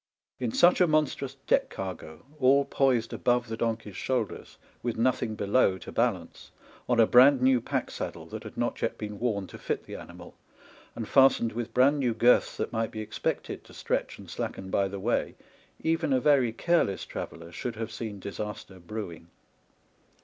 [0.39, 5.77] In such a monstrous deck cargo, all poised above the donkey's shoulders, with nothing below
[5.77, 6.49] to balance,
[6.89, 9.93] on a brand new pack saddle that had not yet been worn to fit the
[9.95, 10.33] animal,
[10.95, 14.71] and fas tened with brand new girths that might be expected to stretch and slacken
[14.71, 15.35] by the way,
[15.83, 19.27] even a very careless traveller should have seen disaster brewing.